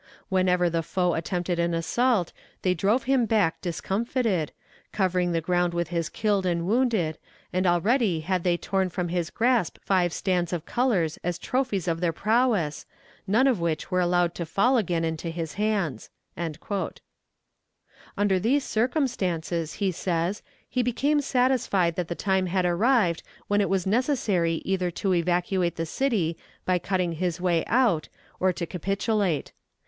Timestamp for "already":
7.67-8.21